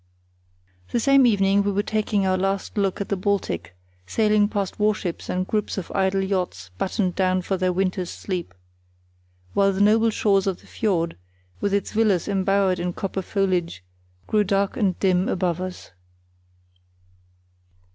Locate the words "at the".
3.01-3.15